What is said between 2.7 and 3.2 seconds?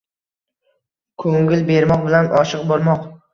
bo’lmoq”